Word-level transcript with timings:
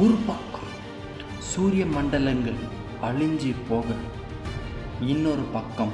ஒரு 0.00 0.16
பக்கம் 0.28 0.70
சூரிய 1.48 1.82
மண்டலங்கள் 1.94 2.60
அழிஞ்சு 3.08 3.50
போக. 3.68 3.86
இன்னொரு 5.12 5.44
பக்கம் 5.54 5.92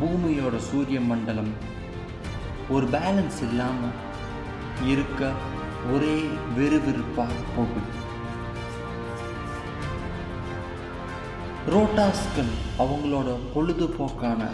பூமியோட 0.00 0.56
சூரிய 0.68 0.98
மண்டலம் 1.10 1.50
ஒரு 2.74 2.86
பேலன்ஸ் 2.94 3.38
இல்லாமல் 3.46 3.96
இருக்க 4.92 5.30
ஒரே 5.92 6.16
விறுவிறுப்பாக 6.58 7.38
போகுது. 7.56 7.92
ரோட்டாஸ்கள் 11.74 12.52
அவங்களோட 12.84 13.38
பொழுதுபோக்கான 13.54 14.50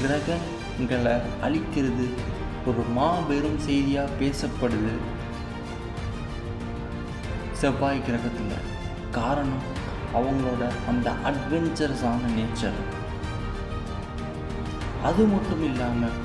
கிரகங்களை 0.00 1.14
அழிக்கிறது 1.46 2.08
ஒரு 2.66 2.84
மாபெரும் 2.98 3.60
செய்தியாக 3.68 4.16
பேசப்படுது. 4.20 4.96
செவ்வாய் 7.60 8.02
கிரகத்தில் 8.06 8.64
காரணம் 9.10 9.64
அவங்களோட 10.14 10.62
அந்த 10.88 11.12
அட்வென்ச்சரஸான 11.30 12.28
நேச்சர் 12.36 12.78
அது 15.02 15.24
மட்டும் 15.24 15.64
இல்லாமல் 15.64 16.16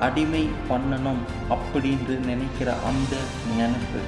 அடிமை 0.00 0.48
பண்ணணும் 0.70 1.22
அப்படின்னு 1.54 2.16
நினைக்கிற 2.24 2.74
அந்த 2.90 3.14
நினைப்பு. 3.56 4.00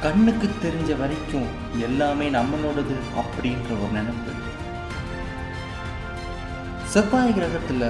கண்ணுக்கு 0.00 0.50
தெரிஞ்ச 0.62 0.98
வரைக்கும் 0.98 1.46
எல்லாமே 1.80 2.30
நம்மளோடது 2.30 2.96
அப்படின்ற 3.22 3.70
ஒரு 3.82 3.92
நினைப்பு. 3.92 4.32
செவ்வாய் 6.84 7.34
கிரகத்தில் 7.34 7.86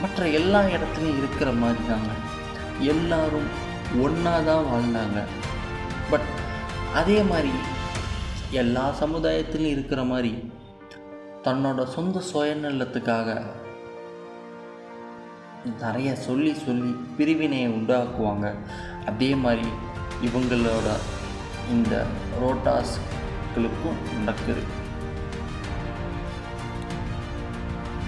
மற்ற 0.00 0.28
எல்லா 0.28 0.60
இடத்துலையும் 0.62 1.18
இருக்கிற 1.18 1.52
மாதிரி 1.52 1.84
தாங்க 1.88 2.12
எல்லாரும் 2.92 3.48
ஒன்றா 4.04 4.40
தான் 4.40 4.68
வாழ்ந்தாங்க. 4.72 5.20
பட் 6.10 6.28
அதே 6.94 7.18
மாதிரி 7.22 7.52
எல்லா 8.50 8.84
சமுதாயத்திலும் 9.00 9.72
இருக்கிற 9.74 10.02
மாதிரி 10.02 10.32
தன்னோட 11.44 11.86
சொந்த 11.86 12.22
சுயநலத்துக்காக 12.32 13.38
நிறைய 15.80 16.14
சொல்லி 16.14 16.54
சொல்லி 16.54 16.90
பிரிவினையை 17.16 17.68
உண்டாக்குவாங்க. 17.70 18.46
அதே 19.06 19.34
மாதிரி 19.34 19.68
இவங்களோட 20.26 20.88
இந்த 21.70 21.94
ரோட்டாஸ்களுக்கும் 22.40 24.00
நடக்குது. 24.18 24.64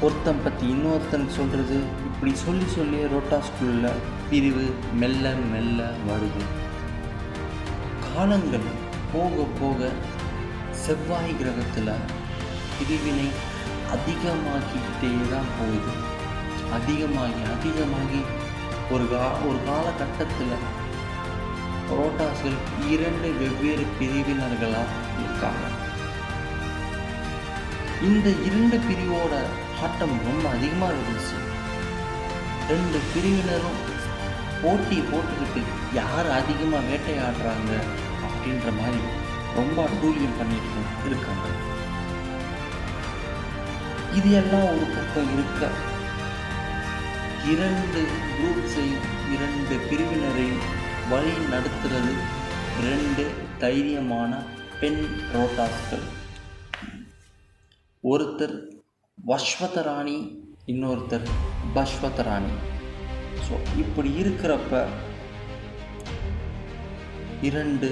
ஒருத்தன் 0.07 0.43
பற்றி 0.43 0.65
இன்னொருத்தன் 0.73 1.25
சொல்கிறது 1.37 1.77
இப்படி 2.09 2.33
சொல்லி 2.43 2.67
சொல்லி 2.75 2.99
ரோட்டாஸ்குள்ள 3.13 3.87
பிரிவு 4.31 4.67
மெல்ல 5.01 5.33
மெல்ல 5.53 5.89
வருது. 6.09 6.45
காலங்கள் 8.05 8.69
போக 9.13 9.47
போக 9.61 9.91
செவ்வாய் 10.85 11.37
கிரகத்தில் 11.41 11.93
பிரிவினை 12.77 13.29
அதிகமாகிக்கிட்டே 13.95 15.13
தான் 15.35 15.53
போகுது. 15.59 15.95
அதிகமாகி 16.79 17.43
அதிகமாகி 17.57 18.23
ஒரு 18.95 19.07
கா 19.13 19.27
ஒரு 19.49 19.59
காலகட்டத்தில் 19.69 20.57
புரோட்டாஸ்கள் 21.89 22.59
இரண்டு 22.95 23.29
வெவ்வேறு 23.43 23.87
பிரிவினர்களாக 23.99 24.93
இருக்காங்க. 25.23 25.65
இந்த 28.09 28.29
இரண்டு 28.49 28.77
பிரிவோட 28.89 29.35
ஆட்டம் 29.85 30.15
ரொம்ப 30.29 30.45
அதிகமாக 30.57 30.95
இருந்துச்சு. 30.95 31.37
ரெண்டு 32.71 32.99
பிரிவினரும் 33.13 33.81
போட்டி 34.63 34.97
போட்டுக்கிட்டு 35.11 35.61
யார் 35.99 36.29
அதிகமாக 36.39 36.87
வேட்டையாடுறாங்க 36.89 37.73
அப்படின்ற 38.29 38.71
மாதிரி 38.79 39.03
ரொம்ப 39.59 39.77
அட்டூழியம் 39.89 40.39
பண்ணிட்டு 40.39 41.09
இருக்காங்க. 41.11 41.47
இது 44.19 44.31
எல்லாம் 44.41 44.69
ஒரு 44.73 44.87
பக்கம் 44.97 45.31
இருக்க 45.37 45.71
இரண்டு 47.53 48.01
குரூப்ஸையும் 48.37 49.07
இரண்டு 49.35 49.75
பிரிவினரையும் 49.89 50.65
வழி 51.11 51.35
நடத்துறது 51.53 52.13
ரெண்டு 52.87 53.25
தைரியமான 53.63 54.33
பெண் 54.81 55.03
ரோட்டாஸ்கள் 55.35 56.07
ஒருத்தர் 58.05 58.57
வஸ்வதராணி 59.27 60.17
இன்னொருத்தர் 60.73 61.25
பஸ்வதராணி 61.75 62.53
ஸோ 63.47 63.55
இப்படி 63.77 64.11
இருக்கிறப்ப 64.23 64.83
இரண்டு 67.41 67.89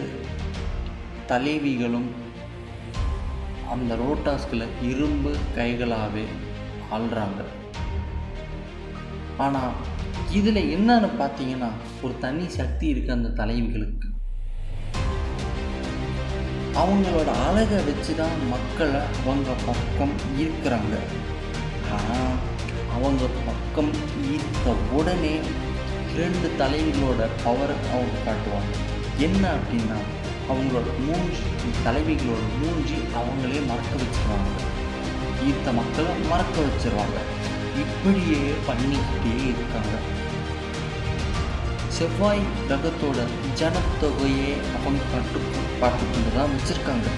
தலைவிகளும் 1.30 2.08
அந்த 3.74 3.94
ரோட்டாஸ்கில் 4.02 4.66
இரும்பு 4.82 5.36
கைகளாகவே 5.54 6.24
ஆள்றாங்க. 6.96 7.40
ஆனால் 9.36 9.72
இதில் 10.30 10.68
என்னன்னு 10.76 11.08
பார்த்தீங்கன்னா 11.22 11.70
ஒரு 12.02 12.14
தனி 12.18 12.48
சக்தி 12.48 12.86
இருக்குது 12.94 13.16
அந்த 13.18 13.32
தலைவிகளுக்கு. 13.42 14.08
அவங்களோட 16.80 17.30
அழகை 17.46 17.78
வச்சு 17.84 18.12
தான் 18.16 18.36
மக்களை 18.52 19.00
அவங்க 19.20 19.50
பக்கம் 19.66 20.12
ஈர்க்கிறாங்க. 20.42 20.94
ஆனால் 21.96 22.34
அவங்க 22.96 23.24
பக்கம் 23.46 23.90
ஈர்த்த 24.32 24.74
உடனே 24.98 25.34
இரண்டு 26.14 26.48
தலைவிகளோட 26.60 27.22
பவர் 27.44 27.74
அவங்க 27.92 28.16
காட்டுவாங்க. 28.26 28.72
என்ன 29.26 29.42
அப்படின்னா 29.56 29.98
அவங்களோட 30.50 30.88
மூஞ்சி 31.06 31.46
தலைவிகளோட 31.86 32.44
மூஞ்சி 32.60 32.98
அவங்களே 33.20 33.60
மறக்க 33.70 33.92
வச்சுருவாங்க. 34.02 34.58
ஈர்த்த 35.48 35.72
மக்களை 35.80 36.12
மறக்க 36.32 36.56
வச்சிருவாங்க. 36.66 37.18
இப்படியே 37.82 38.42
பண்ணிக்கிட்டே 38.68 39.34
இருக்காங்க. 39.52 39.94
செவ்வாய் 41.96 42.42
கிரகத்தோட 42.68 43.18
ஜனத்தொகையை 43.58 44.50
அவங்க 44.76 45.02
கட்டு 45.12 45.38
பார்த்துக்கொண்டு 45.80 46.30
தான் 46.36 46.52
வச்சுருக்காங்க. 46.54 47.08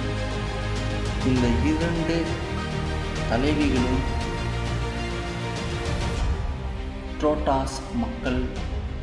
இந்த 1.31 1.47
இரண்டு 1.71 2.17
தலைவிகளும் 3.31 4.03
ட்ரோட்டாஸ் 7.21 7.79
மக்கள் 8.03 8.39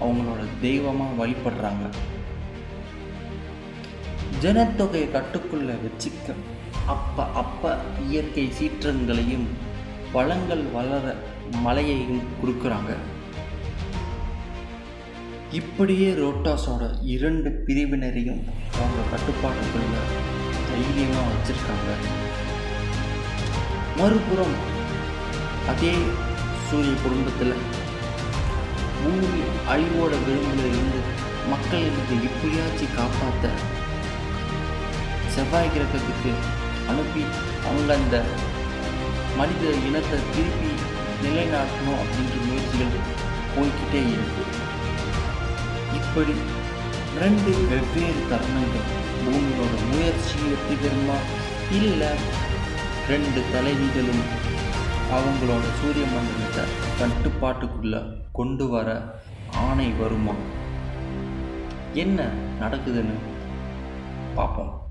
அவங்களோட 0.06 0.44
தெய்வமாக 0.66 1.18
வழிபடுறாங்க. 1.22 1.86
ஜனத்தொகையை 4.46 5.10
கட்டுக்குள்ளே 5.18 5.76
வச்சுக்க 5.86 6.38
அப்போ 6.96 7.26
அப்போ 7.42 7.70
இயற்கை 8.08 8.48
சீற்றங்களையும் 8.60 9.48
வளங்கள் 10.16 10.64
வளர 10.78 11.16
மழையையும் 11.66 12.26
கொடுக்குறாங்க. 12.40 12.92
இப்படியே 15.56 16.08
ரோட்டாஸோட 16.14 16.84
இரண்டு 17.06 17.50
பிரிவினரையும் 17.66 18.42
அவங்க 18.76 19.02
கட்டுப்பாட்டுக்குள்ள 19.12 19.96
தைரியமாக 20.70 21.26
வச்சுருக்காங்க. 21.32 21.90
மறுபுறம் 23.98 24.56
அதே 25.68 25.94
சூரிய 26.70 26.94
குடும்பத்தில் 27.04 27.56
பூமி 28.98 29.30
அழிவோட 29.68 30.14
விளிம்பில் 30.24 30.68
இருந்து 30.70 31.00
மக்கள் 31.50 31.86
இருந்து 31.86 32.16
எப்படியாச்சும் 32.30 32.96
காப்பாற்ற 32.96 33.46
செவ்வாய் 35.36 35.74
கிரகத்துக்கு 35.74 36.32
அனுப்பி 36.88 37.24
அவங்க 37.66 37.92
அந்த 37.94 38.18
மனித 39.38 39.64
இனத்தை 39.88 40.20
திருப்பி 40.28 40.72
நிலைநாட்டணும் 41.24 42.00
அப்படின்ற 42.02 42.36
முயற்சிகள் 42.46 42.96
போய்கிட்டே 43.56 44.02
இருக்குது 44.12 44.54
இப்படி 45.96 46.34
ரெண்டு 47.20 47.52
வெவ்வேறு 47.52 48.22
தருணங்கள் 48.30 48.90
பூமியோட 49.26 49.74
முயற்சி 49.92 50.40
வெற்றிகரமா 50.42 51.18
இல்லை 51.72 52.12
ரெண்டு 53.08 53.42
தலைவிகளும் 53.54 54.54
அவங்களோட 55.12 55.64
சூரிய 55.82 56.06
மண்டலத்தை 56.06 56.64
கட்டுப்பாட்டுக்குள்ள 57.00 58.22
கொண்டு 58.32 58.70
வர 58.70 59.20
ஆணை 59.52 59.92
வருமா? 59.92 60.34
என்ன 61.94 62.30
நடக்குதுன்னு 62.62 63.18
பார்ப்போம். 64.36 64.85